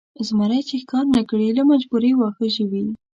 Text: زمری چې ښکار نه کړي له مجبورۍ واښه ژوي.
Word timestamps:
زمری 0.27 0.61
چې 0.69 0.75
ښکار 0.83 1.05
نه 1.15 1.21
کړي 1.29 1.47
له 1.57 1.63
مجبورۍ 1.71 2.11
واښه 2.15 2.47
ژوي. 2.55 2.83